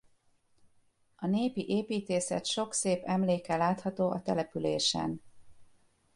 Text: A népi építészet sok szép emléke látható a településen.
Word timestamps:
A 1.15 1.27
népi 1.27 1.65
építészet 1.67 2.45
sok 2.45 2.73
szép 2.73 3.03
emléke 3.05 3.57
látható 3.57 4.09
a 4.11 4.21
településen. 4.21 5.21